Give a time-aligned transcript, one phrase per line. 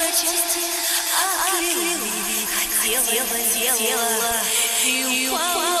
[0.00, 0.58] шатить
[1.46, 4.42] от любви Хотела, делала
[4.84, 5.79] и упала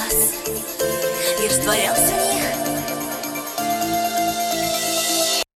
[0.00, 0.32] глаз.
[1.40, 2.39] Лишь творялся мир